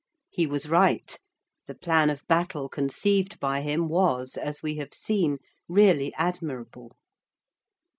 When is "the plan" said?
1.67-2.09